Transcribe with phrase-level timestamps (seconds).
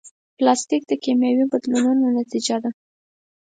[0.37, 2.71] پلاستيک د کیمیاوي بدلونونو نتیجه ده.